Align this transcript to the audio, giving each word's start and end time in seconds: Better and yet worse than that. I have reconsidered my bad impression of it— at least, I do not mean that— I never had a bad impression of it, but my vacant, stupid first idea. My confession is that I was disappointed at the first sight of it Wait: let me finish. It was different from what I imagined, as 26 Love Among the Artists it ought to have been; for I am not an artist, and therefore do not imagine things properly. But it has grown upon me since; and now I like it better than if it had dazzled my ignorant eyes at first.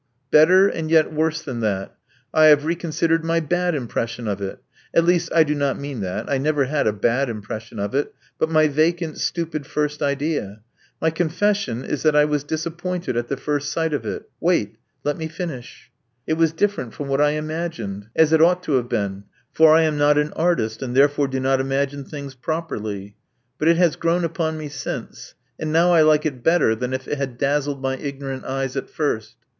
Better 0.31 0.67
and 0.67 0.89
yet 0.89 1.13
worse 1.13 1.43
than 1.43 1.59
that. 1.59 1.95
I 2.33 2.45
have 2.45 2.65
reconsidered 2.65 3.23
my 3.23 3.39
bad 3.39 3.75
impression 3.75 4.27
of 4.27 4.41
it— 4.41 4.57
at 4.95 5.05
least, 5.05 5.29
I 5.31 5.43
do 5.43 5.53
not 5.53 5.79
mean 5.79 5.99
that— 5.99 6.27
I 6.27 6.39
never 6.39 6.63
had 6.65 6.87
a 6.87 6.91
bad 6.91 7.29
impression 7.29 7.77
of 7.77 7.93
it, 7.93 8.11
but 8.39 8.49
my 8.49 8.67
vacant, 8.67 9.19
stupid 9.19 9.67
first 9.67 10.01
idea. 10.01 10.61
My 10.99 11.11
confession 11.11 11.85
is 11.85 12.01
that 12.01 12.15
I 12.15 12.25
was 12.25 12.43
disappointed 12.43 13.15
at 13.15 13.27
the 13.27 13.37
first 13.37 13.71
sight 13.71 13.93
of 13.93 14.03
it 14.03 14.27
Wait: 14.39 14.77
let 15.03 15.17
me 15.17 15.27
finish. 15.27 15.91
It 16.25 16.33
was 16.33 16.51
different 16.51 16.95
from 16.95 17.07
what 17.07 17.21
I 17.21 17.33
imagined, 17.33 18.07
as 18.15 18.29
26 18.29 18.31
Love 18.31 18.31
Among 18.31 18.31
the 18.31 18.31
Artists 18.31 18.33
it 18.33 18.41
ought 18.47 18.63
to 18.73 18.77
have 18.77 18.89
been; 18.89 19.23
for 19.53 19.75
I 19.75 19.81
am 19.83 19.97
not 19.99 20.17
an 20.17 20.33
artist, 20.33 20.81
and 20.81 20.95
therefore 20.95 21.27
do 21.27 21.39
not 21.39 21.59
imagine 21.61 22.05
things 22.05 22.33
properly. 22.33 23.17
But 23.59 23.67
it 23.67 23.77
has 23.77 23.95
grown 23.97 24.23
upon 24.25 24.57
me 24.57 24.67
since; 24.67 25.35
and 25.59 25.71
now 25.71 25.91
I 25.91 26.01
like 26.01 26.25
it 26.25 26.41
better 26.43 26.73
than 26.73 26.91
if 26.91 27.07
it 27.07 27.19
had 27.19 27.37
dazzled 27.37 27.83
my 27.83 27.97
ignorant 27.97 28.45
eyes 28.45 28.75
at 28.75 28.89
first. 28.89 29.35